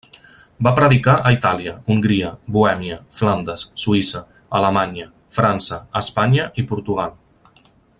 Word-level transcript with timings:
Va 0.67 0.71
predicar 0.77 1.13
a 1.15 1.33
Itàlia, 1.35 1.73
Hongria, 1.95 2.31
Bohèmia, 2.55 2.97
Flandes, 3.19 3.67
Suïssa, 3.83 4.25
Alemanya, 4.61 5.09
França, 5.39 5.83
Espanya 6.05 6.53
i 6.63 6.69
Portugal. 6.75 7.19